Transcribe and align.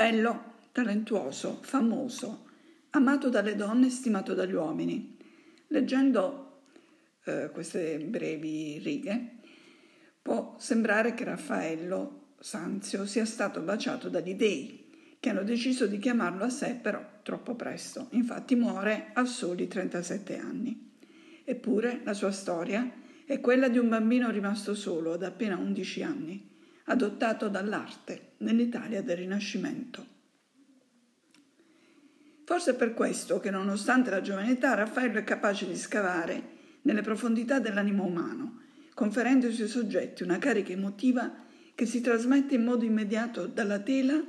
bello, 0.00 0.44
talentuoso, 0.72 1.58
famoso, 1.60 2.46
amato 2.92 3.28
dalle 3.28 3.54
donne 3.54 3.88
e 3.88 3.90
stimato 3.90 4.32
dagli 4.32 4.54
uomini. 4.54 5.18
Leggendo 5.66 6.62
eh, 7.24 7.50
queste 7.52 7.98
brevi 7.98 8.78
righe, 8.78 9.40
può 10.22 10.56
sembrare 10.58 11.12
che 11.12 11.24
Raffaello 11.24 12.28
Sanzio 12.40 13.04
sia 13.04 13.26
stato 13.26 13.60
baciato 13.60 14.08
dagli 14.08 14.34
dei, 14.36 15.16
che 15.20 15.28
hanno 15.28 15.42
deciso 15.42 15.86
di 15.86 15.98
chiamarlo 15.98 16.44
a 16.44 16.48
sé 16.48 16.78
però 16.80 17.04
troppo 17.22 17.54
presto. 17.54 18.08
Infatti 18.12 18.54
muore 18.54 19.10
a 19.12 19.26
soli 19.26 19.68
37 19.68 20.38
anni. 20.38 20.92
Eppure 21.44 22.00
la 22.04 22.14
sua 22.14 22.32
storia 22.32 22.90
è 23.26 23.38
quella 23.40 23.68
di 23.68 23.76
un 23.76 23.90
bambino 23.90 24.30
rimasto 24.30 24.74
solo 24.74 25.12
ad 25.12 25.24
appena 25.24 25.58
11 25.58 26.02
anni, 26.02 26.49
adottato 26.90 27.48
dall'arte 27.48 28.32
nell'Italia 28.38 29.00
del 29.00 29.18
Rinascimento. 29.18 30.06
Forse 32.44 32.72
è 32.72 32.74
per 32.74 32.94
questo 32.94 33.38
che 33.38 33.50
nonostante 33.50 34.10
la 34.10 34.20
giovane 34.20 34.50
età 34.50 34.74
Raffaello 34.74 35.18
è 35.18 35.24
capace 35.24 35.68
di 35.68 35.76
scavare 35.76 36.58
nelle 36.82 37.02
profondità 37.02 37.60
dell'animo 37.60 38.04
umano, 38.04 38.62
conferendo 38.94 39.46
ai 39.46 39.52
suoi 39.52 39.68
soggetti 39.68 40.24
una 40.24 40.38
carica 40.38 40.72
emotiva 40.72 41.32
che 41.76 41.86
si 41.86 42.00
trasmette 42.00 42.56
in 42.56 42.64
modo 42.64 42.84
immediato 42.84 43.46
dalla 43.46 43.78
tela 43.78 44.20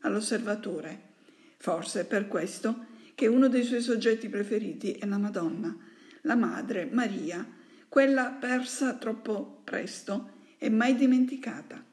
all'osservatore. 0.00 1.08
Forse 1.56 2.02
è 2.02 2.04
per 2.04 2.28
questo 2.28 2.84
che 3.14 3.26
uno 3.28 3.48
dei 3.48 3.64
suoi 3.64 3.80
soggetti 3.80 4.28
preferiti 4.28 4.92
è 4.92 5.06
la 5.06 5.18
Madonna, 5.18 5.74
la 6.22 6.36
Madre 6.36 6.86
Maria, 6.92 7.46
quella 7.88 8.30
persa 8.38 8.94
troppo 8.94 9.62
presto 9.64 10.32
e 10.58 10.68
mai 10.68 10.94
dimenticata. 10.94 11.88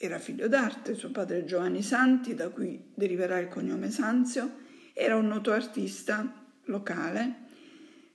Era 0.00 0.20
figlio 0.20 0.46
d'arte, 0.46 0.94
suo 0.94 1.10
padre 1.10 1.44
Giovanni 1.44 1.82
Santi, 1.82 2.36
da 2.36 2.50
cui 2.50 2.92
deriverà 2.94 3.40
il 3.40 3.48
cognome 3.48 3.90
Sanzio, 3.90 4.58
era 4.92 5.16
un 5.16 5.26
noto 5.26 5.50
artista 5.50 6.46
locale, 6.66 7.46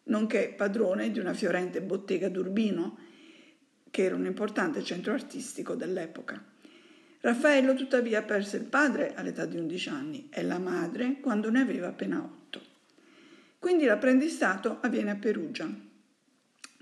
nonché 0.03 0.53
padrone 0.55 1.11
di 1.11 1.19
una 1.19 1.33
fiorente 1.33 1.81
bottega 1.81 2.29
d'Urbino, 2.29 2.97
che 3.91 4.03
era 4.03 4.15
un 4.15 4.25
importante 4.25 4.81
centro 4.81 5.11
artistico 5.11 5.75
dell'epoca. 5.75 6.41
Raffaello 7.19 7.73
tuttavia 7.73 8.21
perse 8.21 8.55
il 8.55 8.63
padre 8.63 9.13
all'età 9.13 9.45
di 9.45 9.57
11 9.57 9.89
anni 9.89 10.29
e 10.31 10.41
la 10.41 10.59
madre 10.59 11.19
quando 11.19 11.49
ne 11.49 11.59
aveva 11.59 11.89
appena 11.89 12.23
8. 12.23 12.61
Quindi 13.59 13.83
l'apprendistato 13.83 14.77
avviene 14.79 15.11
a 15.11 15.15
Perugia, 15.15 15.69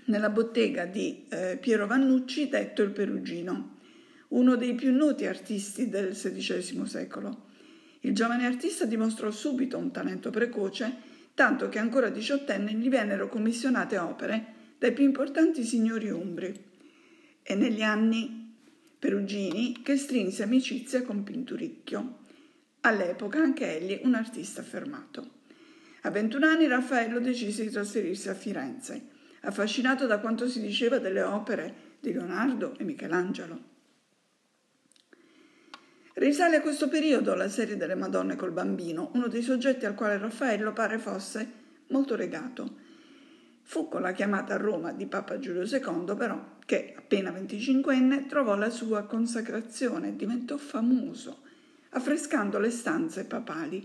nella 0.04 0.30
bottega 0.30 0.84
di 0.84 1.26
eh, 1.28 1.58
Piero 1.60 1.88
Vannucci, 1.88 2.48
detto 2.48 2.82
il 2.82 2.90
Perugino, 2.90 3.80
uno 4.32 4.56
dei 4.56 4.74
più 4.74 4.94
noti 4.94 5.26
artisti 5.26 5.88
del 5.88 6.12
XVI 6.12 6.86
secolo. 6.86 7.50
Il 8.00 8.14
giovane 8.14 8.46
artista 8.46 8.84
dimostrò 8.84 9.30
subito 9.30 9.78
un 9.78 9.90
talento 9.90 10.30
precoce, 10.30 11.10
tanto 11.34 11.68
che 11.68 11.78
ancora 11.78 12.08
diciottenne 12.08 12.72
gli 12.72 12.88
vennero 12.88 13.28
commissionate 13.28 13.98
opere 13.98 14.44
dai 14.78 14.92
più 14.92 15.04
importanti 15.04 15.64
signori 15.64 16.10
umbri. 16.10 16.70
E 17.42 17.54
negli 17.54 17.82
anni 17.82 18.40
Perugini 18.98 19.82
che 19.82 19.96
strinse 19.96 20.44
amicizia 20.44 21.02
con 21.02 21.24
Pinturicchio, 21.24 22.18
all'epoca 22.80 23.40
anche 23.40 23.76
egli 23.76 24.00
un 24.04 24.14
artista 24.14 24.60
affermato. 24.60 25.40
A 26.02 26.10
21 26.10 26.46
anni 26.46 26.66
Raffaello 26.68 27.20
decise 27.20 27.64
di 27.64 27.70
trasferirsi 27.70 28.28
a 28.28 28.34
Firenze, 28.34 29.08
affascinato 29.42 30.06
da 30.06 30.18
quanto 30.18 30.48
si 30.48 30.60
diceva 30.60 30.98
delle 30.98 31.22
opere 31.22 31.74
di 32.00 32.12
Leonardo 32.12 32.76
e 32.78 32.84
Michelangelo. 32.84 33.71
Risale 36.14 36.56
a 36.56 36.60
questo 36.60 36.88
periodo 36.88 37.34
la 37.34 37.48
serie 37.48 37.78
delle 37.78 37.94
Madonne 37.94 38.36
col 38.36 38.52
bambino, 38.52 39.10
uno 39.14 39.28
dei 39.28 39.40
soggetti 39.40 39.86
al 39.86 39.94
quale 39.94 40.18
Raffaello 40.18 40.74
pare 40.74 40.98
fosse 40.98 41.50
molto 41.88 42.16
legato. 42.16 42.76
Fu 43.62 43.88
con 43.88 44.02
la 44.02 44.12
chiamata 44.12 44.52
a 44.52 44.58
Roma 44.58 44.92
di 44.92 45.06
Papa 45.06 45.38
Giulio 45.38 45.62
II, 45.62 46.14
però, 46.14 46.58
che 46.66 46.92
appena 46.94 47.30
25enne 47.30 48.26
trovò 48.26 48.56
la 48.56 48.68
sua 48.68 49.04
consacrazione 49.04 50.08
e 50.08 50.16
diventò 50.16 50.58
famoso, 50.58 51.40
affrescando 51.90 52.58
le 52.58 52.70
stanze 52.70 53.24
papali. 53.24 53.82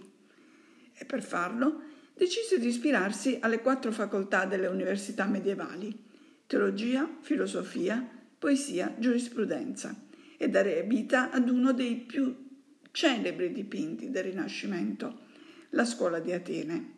E 0.93 1.05
per 1.05 1.23
farlo 1.23 1.81
decise 2.13 2.59
di 2.59 2.67
ispirarsi 2.67 3.37
alle 3.39 3.61
quattro 3.61 3.93
facoltà 3.93 4.43
delle 4.43 4.67
università 4.67 5.23
medievali, 5.25 5.97
teologia, 6.45 7.07
filosofia, 7.21 8.05
poesia, 8.37 8.93
giurisprudenza, 8.97 10.06
e 10.37 10.49
dare 10.49 10.83
vita 10.83 11.31
ad 11.31 11.49
uno 11.49 11.73
dei 11.73 11.95
più 11.95 12.45
celebri 12.91 13.51
dipinti 13.51 14.09
del 14.09 14.23
Rinascimento, 14.23 15.25
la 15.71 15.85
scuola 15.85 16.19
di 16.19 16.31
Atene. 16.31 16.95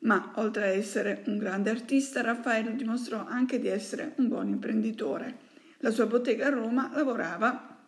Ma 0.00 0.32
oltre 0.36 0.64
a 0.64 0.72
essere 0.72 1.22
un 1.26 1.38
grande 1.38 1.70
artista, 1.70 2.20
Raffaello 2.20 2.70
dimostrò 2.70 3.24
anche 3.26 3.58
di 3.58 3.68
essere 3.68 4.14
un 4.16 4.28
buon 4.28 4.48
imprenditore. 4.48 5.46
La 5.78 5.90
sua 5.90 6.06
bottega 6.06 6.46
a 6.46 6.50
Roma 6.50 6.90
lavorava 6.94 7.78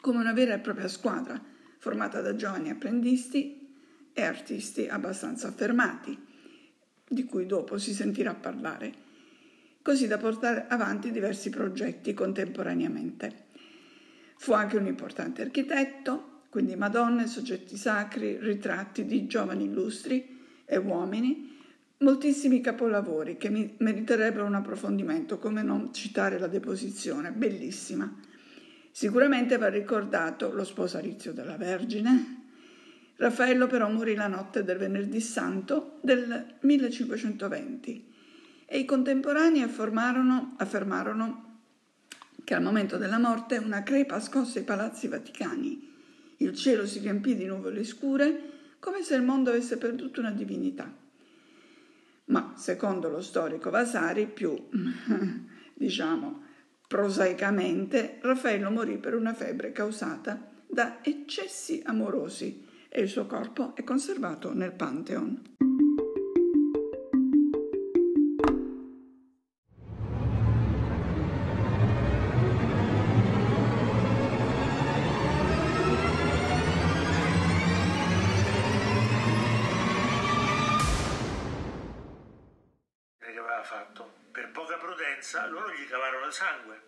come 0.00 0.18
una 0.18 0.32
vera 0.32 0.54
e 0.54 0.58
propria 0.58 0.88
squadra, 0.88 1.42
formata 1.78 2.20
da 2.20 2.34
giovani 2.34 2.70
apprendisti 2.70 3.74
e 4.12 4.22
artisti 4.22 4.88
abbastanza 4.88 5.48
affermati, 5.48 6.16
di 7.08 7.24
cui 7.24 7.46
dopo 7.46 7.78
si 7.78 7.92
sentirà 7.92 8.34
parlare, 8.34 9.06
così 9.82 10.06
da 10.06 10.18
portare 10.18 10.66
avanti 10.68 11.10
diversi 11.10 11.50
progetti 11.50 12.14
contemporaneamente. 12.14 13.46
Fu 14.36 14.52
anche 14.52 14.76
un 14.76 14.86
importante 14.86 15.42
architetto, 15.42 16.42
quindi 16.48 16.76
Madonne, 16.76 17.26
soggetti 17.26 17.76
sacri, 17.76 18.38
ritratti 18.38 19.04
di 19.04 19.26
giovani 19.26 19.64
illustri, 19.64 20.36
e 20.64 20.76
uomini, 20.76 21.56
moltissimi 21.98 22.60
capolavori 22.60 23.38
che 23.38 23.74
meriterebbero 23.78 24.44
un 24.44 24.54
approfondimento, 24.54 25.38
come 25.38 25.62
non 25.62 25.92
citare 25.94 26.38
la 26.38 26.46
deposizione, 26.46 27.32
bellissima. 27.32 28.14
Sicuramente 28.90 29.56
va 29.56 29.68
ricordato 29.68 30.52
lo 30.52 30.64
sposalizio 30.64 31.32
della 31.32 31.56
Vergine. 31.56 32.36
Raffaello 33.16 33.66
però 33.66 33.88
morì 33.90 34.14
la 34.14 34.28
notte 34.28 34.62
del 34.62 34.76
venerdì 34.76 35.20
santo 35.20 35.98
del 36.02 36.56
1520 36.60 38.16
e 38.70 38.78
i 38.78 38.84
contemporanei 38.84 39.62
affermarono, 39.62 40.54
affermarono 40.58 41.60
che 42.44 42.54
al 42.54 42.62
momento 42.62 42.98
della 42.98 43.18
morte 43.18 43.56
una 43.56 43.82
crepa 43.82 44.20
scosse 44.20 44.60
i 44.60 44.64
palazzi 44.64 45.08
vaticani. 45.08 45.86
Il 46.38 46.54
cielo 46.54 46.86
si 46.86 46.98
riempì 46.98 47.34
di 47.34 47.46
nuvole 47.46 47.82
scure 47.82 48.76
come 48.78 49.02
se 49.02 49.14
il 49.14 49.22
mondo 49.22 49.48
avesse 49.48 49.78
perduto 49.78 50.20
una 50.20 50.30
divinità. 50.30 50.94
Ma 52.26 52.52
secondo 52.56 53.08
lo 53.08 53.22
storico 53.22 53.70
Vasari, 53.70 54.26
più 54.26 54.54
diciamo 55.72 56.42
prosaicamente, 56.86 58.18
Raffaello 58.20 58.70
morì 58.70 58.98
per 58.98 59.14
una 59.14 59.32
febbre 59.32 59.72
causata 59.72 60.50
da 60.66 60.98
eccessi 61.02 61.82
amorosi 61.84 62.66
e 62.88 63.00
il 63.00 63.08
suo 63.08 63.26
corpo 63.26 63.74
è 63.74 63.82
conservato 63.82 64.52
nel 64.52 64.72
Pantheon. 64.72 65.56
Prudenza 85.18 85.46
loro 85.46 85.72
gli 85.72 85.86
cavarono 85.88 86.30
sangue, 86.30 86.82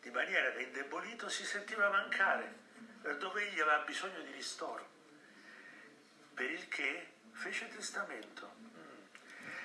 di 0.00 0.10
maniera 0.10 0.50
che 0.52 0.62
indebolito 0.62 1.28
si 1.28 1.44
sentiva 1.44 1.88
mancare, 1.88 2.60
dove 3.18 3.48
egli 3.48 3.60
aveva 3.60 3.78
bisogno 3.78 4.20
di 4.20 4.32
ristoro. 4.32 4.86
Per 6.34 6.50
il 6.50 6.68
che 6.68 7.12
fece 7.32 7.68
testamento. 7.68 8.60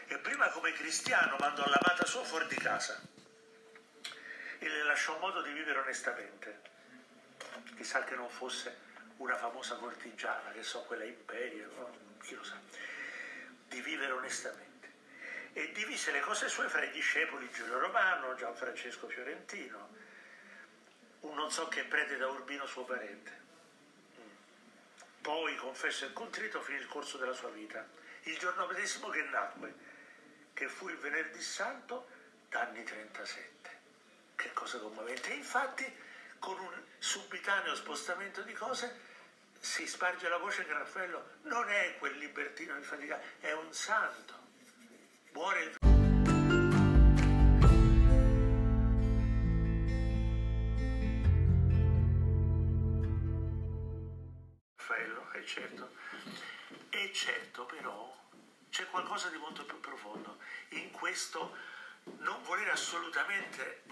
E 0.07 0.17
prima 0.19 0.49
come 0.49 0.71
cristiano 0.71 1.35
mandò 1.37 1.65
l'amata 1.65 2.05
sua 2.05 2.23
fuori 2.23 2.47
di 2.47 2.55
casa 2.55 2.97
e 4.59 4.69
le 4.69 4.83
lasciò 4.83 5.17
modo 5.19 5.41
di 5.41 5.51
vivere 5.51 5.79
onestamente. 5.79 6.61
Chissà 7.75 8.03
che 8.05 8.15
non 8.15 8.29
fosse 8.29 8.85
una 9.17 9.35
famosa 9.35 9.75
cortigiana, 9.75 10.51
che 10.51 10.63
so, 10.63 10.83
quella 10.83 11.03
imperio, 11.03 12.17
chi 12.21 12.35
lo 12.35 12.43
sa, 12.43 12.57
di 13.67 13.81
vivere 13.81 14.13
onestamente 14.13 14.76
e 15.57 15.71
divise 15.71 16.11
le 16.11 16.19
cose 16.19 16.49
sue 16.49 16.69
fra 16.69 16.83
i 16.83 16.91
discepoli 16.91 17.49
Giulio 17.49 17.79
Romano, 17.79 18.35
Gianfrancesco 18.35 19.07
Fiorentino, 19.07 19.89
un 21.21 21.33
non 21.33 21.49
so 21.49 21.67
che 21.67 21.83
prete 21.85 22.15
da 22.15 22.27
Urbino 22.27 22.67
suo 22.67 22.83
parente. 22.83 23.45
Poi, 25.19 25.55
confesso 25.55 26.05
e 26.05 26.13
contrito, 26.13 26.61
finì 26.61 26.77
il 26.77 26.85
corso 26.85 27.17
della 27.17 27.33
sua 27.33 27.49
vita, 27.49 27.83
il 28.25 28.37
giorno 28.37 28.67
medesimo 28.67 29.09
che 29.09 29.23
nacque, 29.23 29.73
che 30.53 30.67
fu 30.67 30.89
il 30.89 30.97
venerdì 30.97 31.41
santo 31.41 32.07
d'anni 32.49 32.83
37. 32.83 33.79
Che 34.35 34.53
cosa 34.53 34.77
commovente. 34.77 35.33
Infatti, 35.33 35.91
con 36.37 36.59
un 36.59 36.83
subitaneo 36.99 37.73
spostamento 37.73 38.43
di 38.43 38.53
cose, 38.53 38.95
si 39.59 39.87
sparge 39.87 40.29
la 40.29 40.37
voce 40.37 40.67
che 40.67 40.73
Raffaello 40.73 41.37
non 41.45 41.67
è 41.67 41.95
quel 41.97 42.15
libertino 42.15 42.75
infaticato, 42.75 43.25
è 43.39 43.53
un 43.53 43.73
santo. 43.73 44.46
Muore 45.37 45.75
Raffaello, 54.77 55.31
è 55.33 55.43
certo. 55.43 55.91
E 56.89 57.13
certo 57.13 57.65
però 57.65 58.17
c'è 58.71 58.87
qualcosa 58.87 59.29
di 59.29 59.37
molto 59.37 59.63
più 59.63 59.79
profondo 59.79 60.39
in 60.69 60.89
questo 60.89 61.55
non 62.17 62.41
voler 62.41 62.69
assolutamente 62.69 63.83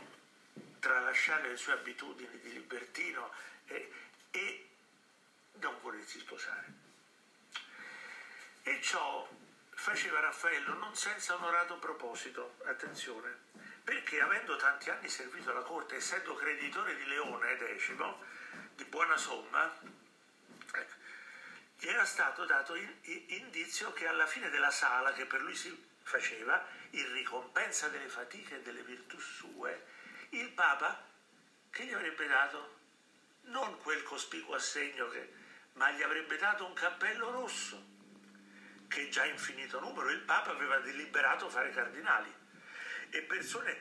tralasciare 0.79 1.49
le 1.49 1.57
sue 1.57 1.73
abitudini 1.73 2.39
di 2.39 2.53
libertino 2.53 3.31
e, 3.67 3.91
e 4.31 4.69
non 5.59 5.75
volersi 5.83 6.17
sposare. 6.17 6.73
E 8.63 8.81
ciò 8.81 9.27
faceva 9.75 10.19
Raffaello 10.19 10.73
non 10.73 10.95
senza 10.95 11.35
onorato 11.35 11.77
proposito, 11.77 12.55
attenzione, 12.65 13.43
perché 13.83 14.19
avendo 14.19 14.55
tanti 14.55 14.89
anni 14.89 15.07
servito 15.07 15.53
la 15.53 15.61
corte, 15.61 15.97
essendo 15.97 16.33
creditore 16.33 16.95
di 16.95 17.05
Leone 17.05 17.57
X, 17.77 17.93
di 18.73 18.83
buona 18.85 19.15
somma, 19.15 19.71
ecco, 20.73 20.93
gli 21.77 21.87
era 21.87 22.05
stato 22.05 22.45
dato 22.45 22.73
indizio 22.75 23.93
che 23.93 24.07
alla 24.07 24.25
fine 24.25 24.49
della 24.49 24.71
sala 24.71 25.13
che 25.13 25.25
per 25.25 25.41
lui 25.41 25.55
si 25.55 25.87
faceva, 26.01 26.65
in 26.91 27.11
ricompensa 27.13 27.89
delle 27.89 28.07
fatiche 28.07 28.55
e 28.55 28.61
delle 28.61 28.81
virtù 28.81 29.19
sue, 29.19 29.85
il 30.29 30.49
Papa 30.49 31.03
che 31.69 31.85
gli 31.85 31.93
avrebbe 31.93 32.25
dato 32.27 32.79
non 33.43 33.77
quel 33.79 34.01
cospicuo 34.03 34.55
assegno 34.55 35.09
che 35.09 35.43
ma 35.73 35.91
gli 35.91 36.01
avrebbe 36.01 36.37
dato 36.37 36.65
un 36.65 36.73
cappello 36.73 37.31
rosso, 37.31 37.94
che 38.95 39.09
già 39.09 39.25
in 39.25 39.37
finito 39.37 39.81
numero 39.81 40.09
il 40.09 40.21
Papa 40.21 40.51
aveva 40.51 40.77
deliberato 40.77 41.49
fare 41.49 41.69
cardinali 41.71 42.33
e 43.09 43.21
persone 43.23 43.77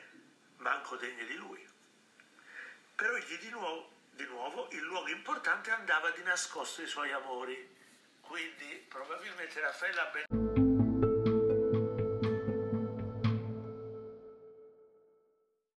manco 0.56 0.96
degne 0.96 1.24
di 1.24 1.36
lui. 1.36 1.64
Però 2.96 3.14
egli 3.14 3.38
di 3.38 3.50
nuovo, 3.50 3.92
di 4.10 4.24
nuovo 4.24 4.68
il 4.72 4.82
luogo 4.82 5.10
importante 5.10 5.70
andava 5.70 6.10
di 6.10 6.22
nascosto 6.24 6.80
ai 6.80 6.88
suoi 6.88 7.12
amori, 7.12 7.76
quindi 8.22 8.84
probabilmente 8.88 9.60
Raffaella 9.60 10.04
ben... 10.06 10.43